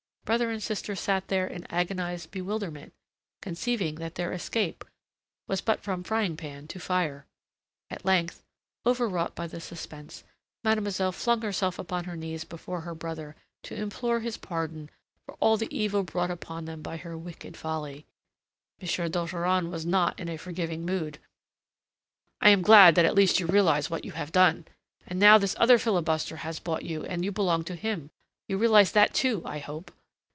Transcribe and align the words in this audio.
Brother 0.23 0.49
and 0.51 0.63
sister 0.63 0.95
sat 0.95 1.27
there 1.27 1.45
in 1.45 1.65
agonized 1.69 2.31
bewilderment, 2.31 2.93
conceiving 3.41 3.95
that 3.95 4.15
their 4.15 4.31
escape 4.31 4.85
was 5.45 5.59
but 5.59 5.81
from 5.81 6.03
frying 6.05 6.37
pan 6.37 6.67
to 6.69 6.79
fire. 6.79 7.25
At 7.89 8.05
length, 8.05 8.41
overwrought 8.85 9.35
by 9.35 9.47
the 9.47 9.59
suspense, 9.59 10.23
mademoiselle 10.63 11.11
flung 11.11 11.41
herself 11.41 11.77
upon 11.77 12.05
her 12.05 12.15
knees 12.15 12.45
before 12.45 12.81
her 12.81 12.95
brother 12.95 13.35
to 13.63 13.75
implore 13.75 14.21
his 14.21 14.37
pardon 14.37 14.89
for 15.25 15.33
all 15.41 15.57
the 15.57 15.67
evil 15.75 16.01
brought 16.03 16.31
upon 16.31 16.63
them 16.63 16.81
by 16.81 16.95
her 16.95 17.17
wicked 17.17 17.57
folly. 17.57 18.05
M. 18.79 18.87
d'Ogeron 19.09 19.69
was 19.69 19.85
not 19.85 20.17
in 20.17 20.29
a 20.29 20.37
forgiving 20.37 20.85
mood. 20.85 21.19
"I 22.39 22.51
am 22.51 22.61
glad 22.61 22.95
that 22.95 23.03
at 23.03 23.15
least 23.15 23.41
you 23.41 23.47
realize 23.47 23.89
what 23.89 24.05
you 24.05 24.13
have 24.13 24.31
done. 24.31 24.63
And 25.05 25.19
now 25.19 25.37
this 25.37 25.57
other 25.59 25.77
filibuster 25.77 26.37
has 26.37 26.57
bought 26.57 26.83
you, 26.85 27.03
and 27.03 27.25
you 27.25 27.33
belong 27.33 27.65
to 27.65 27.75
him. 27.75 28.11
You 28.47 28.57
realize 28.57 28.93
that, 28.93 29.13
too, 29.13 29.41
I 29.43 29.59
hope." 29.59 29.91